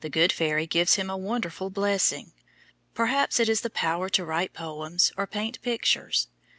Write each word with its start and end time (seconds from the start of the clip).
The 0.00 0.08
good 0.08 0.32
fairy 0.32 0.66
gives 0.66 0.94
him 0.94 1.10
a 1.10 1.16
wonderful 1.18 1.68
blessing, 1.68 2.32
perhaps 2.94 3.38
it 3.38 3.50
is 3.50 3.60
the 3.60 3.68
power 3.68 4.08
to 4.08 4.24
write 4.24 4.54
poems 4.54 5.12
or 5.14 5.26
paint 5.26 5.60
pictures. 5.60 6.28